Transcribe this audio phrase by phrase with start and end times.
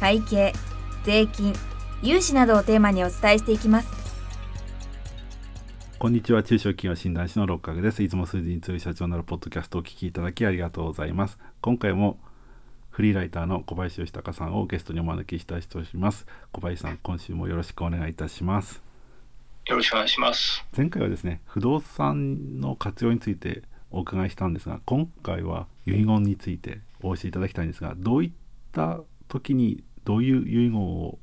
[0.00, 0.52] 会計
[1.04, 1.54] 税金
[2.02, 4.04] 融資などをテーマにお伝えしていきます。
[5.98, 6.42] こんにちは。
[6.42, 8.02] 中小企業診断士の六角です。
[8.02, 11.38] いつも数字に強い社長なるポッドキャストをお聞きいただきありがとうございます。
[11.62, 12.18] 今回も
[12.90, 16.26] フリーライターの小林義孝さんをゲストにお招きしたいとします。
[16.52, 18.82] 小林さん今週もよろしくお願いいたします。
[19.66, 20.64] よろしくお願いします。
[20.76, 28.32] 前回はですね不動産の活用についてお伺いしたんですが今回は遺言についてお教えいただきたいんですがどういっ
[28.72, 29.00] た
[29.34, 31.18] 時にどういう遺言を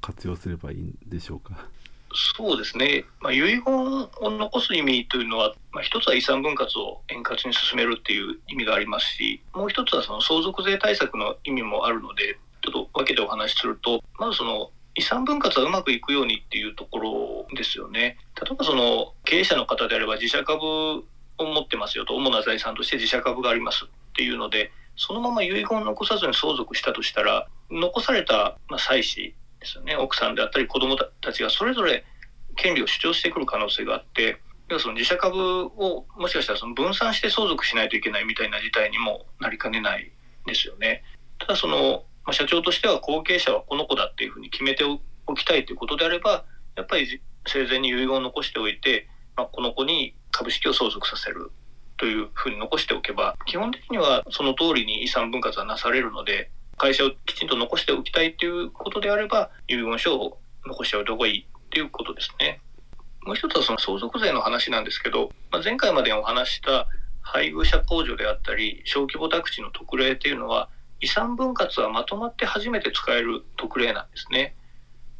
[0.00, 1.68] 活用すればいいんでしょうか？
[2.14, 18.18] そうですね、まあ、遺言を残す意味というのは、まあ、一つは遺産分割を円滑に進めるっていう意味がありますしもう一つはその相続税対策の意味もあるのでちょっと分けてお話しするとまずその遺産分割はうまくいくようにっていうところですよね。
[18.40, 21.02] 例えばその経営者の方であれば自社株を
[21.38, 32.04] 持ってますよと主な財産として自社株がありますっていうのでそのまま遺言を残さずに相続したとしたら残されたまあ妻子ですよね奥さんであったり子供たちがそれぞれ
[32.56, 40.12] 権利を主張してくる可能性があって要はその自社株をもしかしたらその分散して相続しないといけないみたいな事態にもなりかねない
[40.46, 41.02] ですよね。
[41.38, 44.84] ただそのまあ、社長としては後継者はこの子だっていうふうに決めて
[45.26, 46.44] おきたいということであれば
[46.76, 51.50] やっぱり生前に遺言を残しておいて、まあ、この子に株式を相続させる
[52.02, 62.60] というふうに残しておけば基本的にはその通りに遺産分割はなされるので会社をきちんと残しておきたいということであれば遺言書を残しておいた方がいいということですね。
[63.24, 66.88] もう一つはその相続税の話なんですけど、まあ、前回までお話した
[67.20, 74.56] 配偶者控除であったり小規模宅地の特例というのは遺産分割はまとまって初めて使える特例なんですね。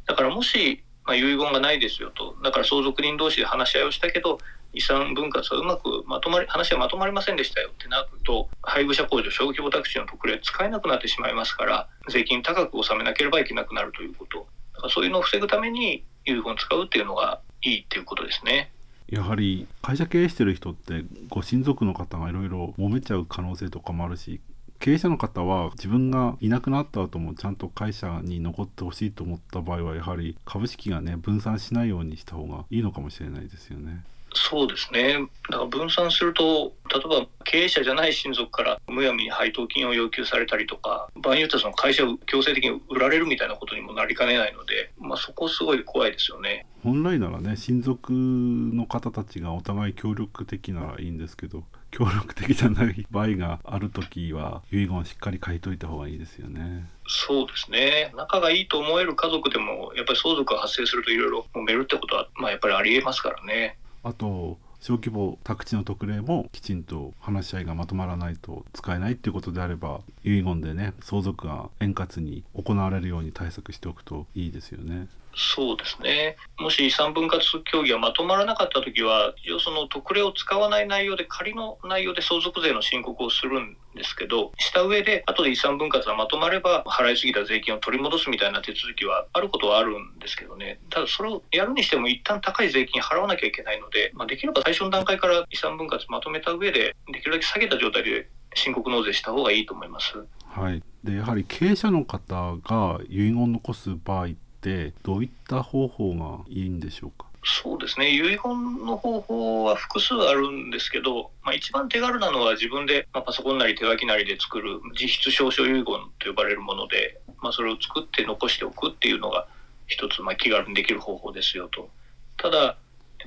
[0.05, 4.37] だからもし、まあ、遺言がないですよと、だから相続人同士で話し合いをしたけど、
[4.73, 14.47] 遺産分割はうまくまとまり、話はまとまりませんでしたよってなると、配偶者控除、小規模宅地の特例使えなくなってしまいますから、税金高く納めなければいけなくなるということ。
[14.73, 18.71] だからそういうのを防ぐために遺言使うっていうのがいいっていうことですね。
[19.07, 24.41] やはり会社経営してる人ってご親族の方がいろいろ揉めちゃう可能性とかもあるし
[24.79, 34.03] 経営者の方は自分がいなくなった後もちゃんと会社に残ってほしいと思った場合はやはり株式がね分散しないようにした方がいいのかもしれないですよね。
[34.33, 35.17] そうですね。
[35.49, 46.65] だから分散すると、例えば経営者じゃない親族からむやみに配当金を要求されたりとか、場合によってはその会社を強制的に売られるみたいなことにもなりかねないので、まあ、そこすごい怖いですよね。
[46.83, 51.63] 本来ならね、親族の方たちがお互い協力的ならいいんですけど、
[51.93, 56.89] 協力的じゃない場合がある時は遺言をしっかり書いといた方がいいですよね。
[57.07, 63.77] そうですね仲がいいと思える家族でもやっぱり相続が発生するといろいろ揉めるってことは、まあ、やっぱりありえますからね。
[64.03, 75.07] あと小規模宅地の特例もきちんと話し合いがまとまらないと使えないっていうことであれば遺言でね相続が円滑に行われるように対策しておくといいですよね。
[75.35, 76.37] そうですね。
[76.59, 90.79] もし遺産分割協議がまとまらなかったときは、一応その特例を使わない内容で仮の内容で相続税の申告をするんですけど、した上で、後で遺産分割がまとまれば、払いすぎた税金を取り戻すみたいな手続きはあることはあるんですけどね。
[90.89, 100.23] ただそれをやるにしても一旦高い税金払わなきゃいけないので、まあ、できれば最初の段階から遺産分割まとめた上で、できるだけ下げた状態で申告納税した方がいいと思います。
[100.45, 100.83] はい。
[101.03, 104.27] で、やはり経営者の方が遺言を残す場合
[104.63, 107.27] ってどういった方法がいいんでしょうか？
[107.43, 108.39] そうですね遺言
[108.85, 115.93] の方法は複数あるんですけど、まあ、一番手軽なのは自分で、まあ、パソコンなり手書きなりで作る実質証書遺言と
[116.27, 119.45] 呼ばれるもので、まあ、それを作って残しておくっていうのが
[119.87, 121.89] 一つ、まあ、気軽にできる方法ですよと。
[122.37, 122.75] ただやっ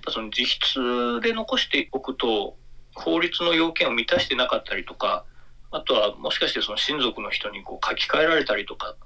[0.03, 2.57] ぱその実質で残しておくと
[2.95, 5.25] 法律の要件を満たしてなかったりとか
[5.71, 8.97] あとはもしかしてその親族の人にこう書き換えられたりとか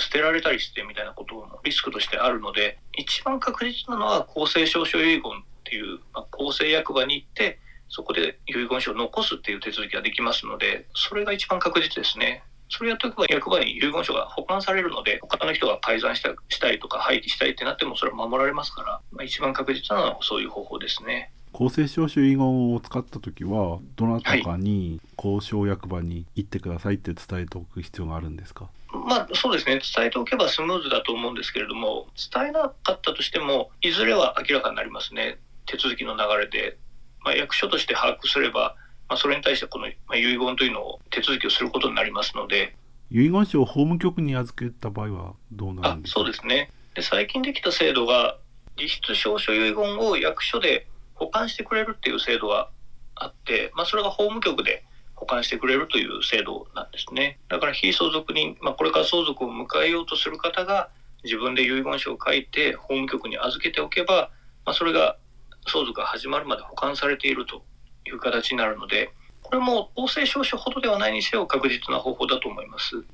[0.00, 5.22] 捨てられたりしてみたいなこともリスクとしてあるので一番確実なのは公正証書遺言っ
[5.64, 7.58] ていう、まあ、公正役場に行って
[7.88, 12.44] そこで遺言書を残すっていう手続きができますのでそれが一番確実ですね。
[12.72, 21.32] それやっておけば役場に遺言書が保管されるので他の人が改ざんしたしたいとか廃棄したいってなってもそれは守られますから、まあ、一番確実なのはそういう方法ですね。
[21.52, 28.68] 公正証書遺言を使った時はどなたかに交渉役場に行ってくださいって伝えておく必要があるんですか？
[28.92, 29.80] まあそうですね。
[29.96, 35.38] 伝えておけばスムーズだと思うんですけれども伝えなかったとしてもいずれは明らかになりますね。
[35.66, 36.76] 手続きの流れで、
[37.24, 38.74] まあ、役所として把握すれば、
[39.08, 39.94] まあ、それに対してこの遺
[40.38, 42.74] 言というのを手続きをすることになりますので。
[43.10, 46.20] 遺言書を法務局に預けた場合はどうなるんですか？
[46.20, 46.70] そうですね。
[46.94, 48.36] で最近できた制度が
[48.80, 50.86] 実質証書遺言を役所で
[51.20, 52.70] 保管してくれるっていう制度が
[53.14, 54.82] あって、まあ、それが法務局で
[55.14, 57.38] 保管してくれるという制度なんですね。
[57.48, 60.88] だから非相続人、まあ、これから相続を迎えようとする方が
[61.22, 64.30] 自分で遺言書を書いて法務局に預けておけば、
[64.64, 65.16] まあ、それが
[65.68, 67.62] 相続が始まるまで保管されていると
[68.06, 69.12] いう形になるので、
[69.42, 73.04] これも公正証書ほどではないにせよ確実な方法だと思います。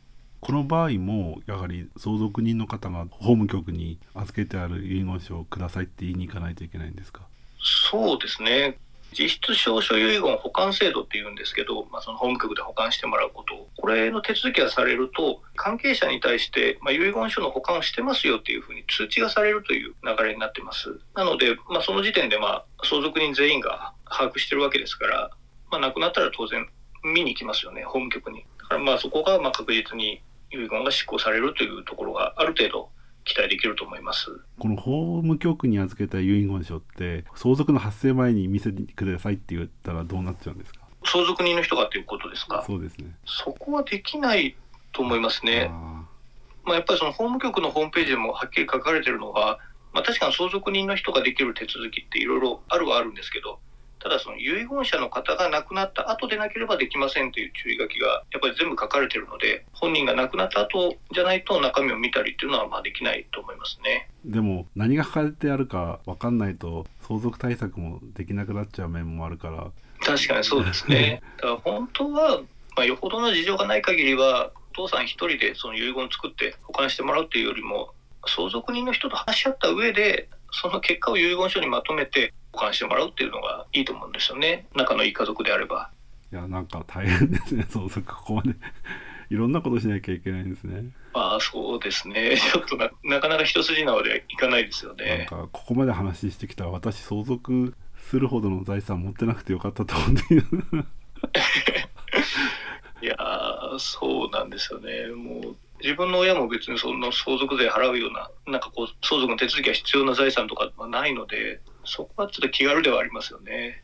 [0.40, 7.22] この場合もやはり相続人の方が法務局に預けてある遺言書をくださいって言いに行かないといけないんですか？
[7.66, 8.78] そうですね
[9.18, 21.00] 実質証書遺言保管制度っていうんですけど、まあ、その法務局で保管してもらうこと、これの手続きがされると、関係者に対して、まあ、遺言書の保管をしてますよっていうふうに通知がされるという流れになってます。
[21.14, 25.30] なので、まあ、その時点で、まあ、相続人全員が把握してるわけですから、
[25.70, 26.68] まあ、亡くなったら当然
[27.02, 28.44] 見に行きますよね、法務局に。
[28.58, 30.20] だからまあそこがまあ確実に
[30.50, 32.90] 遺言が執行されるというところがある程度
[33.26, 34.30] 期待できると思います。
[34.58, 40.80] この法務局に預けた遺言書って相続の発生前に見せてくださいって言ったらどうなっちゃうんですか？
[41.04, 42.64] 相続人の人がっていうことですか？
[42.66, 43.14] そうですね。
[43.26, 44.56] そこはできない
[44.92, 45.70] と思いますね。
[46.64, 49.58] まあ、やっぱりその法務局のホームページでもはっきり書かれてるのが、
[49.92, 53.58] まあ、確かに相続人の人ができる手続きっていろいろあるはあるんですけど
[54.06, 64.08] ただその遺言者の方が亡くなった後でなければできませんという注意書きがやっぱり全部書かれてるので本人が亡くなった後じゃないと中身を見たりっていうのはまあできないと思いますね。
[64.24, 69.72] でも何が書かれてあるか分かんないと相続対策もできなくなっちゃう面もあるから。
[70.04, 71.20] 確かにそうですね。
[71.42, 72.40] だから本当は、
[72.76, 77.92] まあ、よほどの事情がない限りはお父さん一人でその遺言を作って保管してもらうっていうよりも
[78.24, 84.66] 相続人の人と話し合った上でその結果を遺言書にまとめて保管してもらうっていうのがいいと思うんですよね。
[84.74, 85.90] 仲のいい家族であれば。
[86.32, 87.66] いやなんか大変ですね。
[87.70, 88.54] 相続ここまで。
[89.28, 90.84] いろんなことしなきゃいけないんですね。
[91.12, 92.36] まあそうですね。
[92.40, 95.28] ちょっとななかなか一筋縄でいかないですよね。
[95.30, 100.34] なんかここまで話してきた私相続するほどの財産持ってなくてよかったと思って
[103.04, 103.16] い や
[103.78, 105.08] そうなんですよね。
[105.08, 113.82] もう自分の親も別にその相続税払うような、なんかこう、相続の手続きが必要な財産とかはないので、そこはちょっと気軽ではありますよね。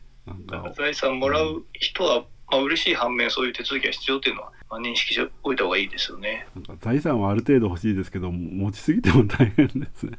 [0.75, 6.47] 財産もらう人は、まあ嬉しい反面、そういう手続きが必要っていうのは、まあ、認識しておいた方がいいですよね。
[6.55, 10.17] なんか財産はある程度欲しいですけど、持ちすぎても大変ですね。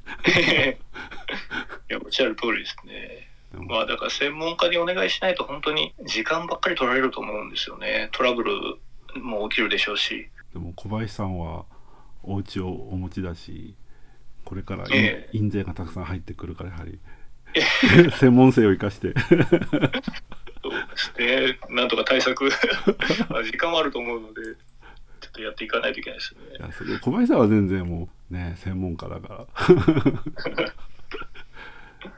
[1.90, 3.28] いや、おっしゃる通りですね。
[3.58, 8.08] まあだから専門家にお願いしないと本当に時間ばっかり取られると思うんですよね。
[8.12, 8.52] トラブル
[9.22, 10.28] も起きるでしょうし。
[10.52, 11.64] でも小林さんは
[12.22, 13.75] お家をお持ちだし
[14.44, 14.87] これから
[15.32, 16.98] 印税がたくさん入ってくるからやはり
[18.18, 19.14] 専門性を生かして。
[21.16, 22.48] でなんとか対策
[23.44, 24.42] 時間はあると思うので
[25.20, 26.40] ちょっとやっていかないといけないですね。
[26.58, 29.46] いやそ小林さんは全然もうね専門家だから。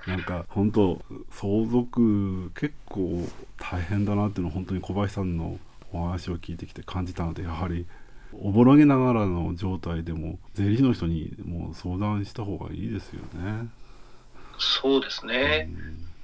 [0.06, 1.00] なんか本当
[1.30, 5.58] 相続結構大変だなっていうのを本当に小林さんの
[5.92, 7.86] お話を聞いてきて感じたのでやはり
[8.32, 13.68] おぼろげながらの状態でも税理士の人にもう相談した方がいいですよね。
[14.58, 15.68] そうですね、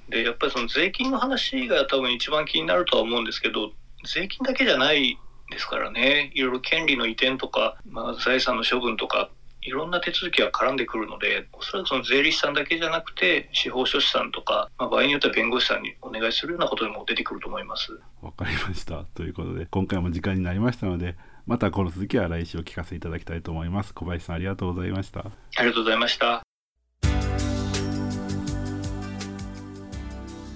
[0.07, 3.71] うん、でやっぱりその税金の話が多分一番気になるとは思うんですけど
[4.05, 5.17] 税金だけじゃない
[5.49, 9.29] ですからねいろいろ権利の移転とか、まあ、財産の処分とか
[9.65, 17.97] いろんな手続きが絡んでくるので、おそらくその税理士さんだけじゃなくて、司法書士さんとか、まあ、場合によっては弁護士さんにお願いするようなことにも出てくると思います。
[18.21, 19.05] わかりました。
[19.15, 23.93] ということで、今回も時間になりましたので、またこの続きは来週お聞かせいただきたいと思います。
[23.93, 25.21] 小林さんありがとうございました。
[25.21, 26.52] ありがとうございました。